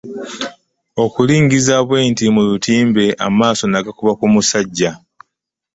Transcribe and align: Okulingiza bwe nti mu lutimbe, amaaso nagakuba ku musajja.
Okulingiza 1.03 1.75
bwe 1.87 1.99
nti 2.11 2.25
mu 2.35 2.41
lutimbe, 2.49 3.05
amaaso 3.27 3.63
nagakuba 3.67 4.13
ku 4.19 4.25
musajja. 4.33 4.91